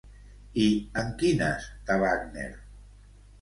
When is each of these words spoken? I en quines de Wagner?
I 0.61 0.63
en 1.01 1.11
quines 1.19 1.67
de 1.91 1.99
Wagner? 2.05 2.49